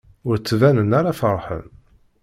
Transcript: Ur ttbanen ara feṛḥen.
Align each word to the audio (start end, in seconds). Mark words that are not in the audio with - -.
Ur 0.27 0.35
ttbanen 0.37 0.95
ara 0.99 1.17
feṛḥen. 1.19 1.65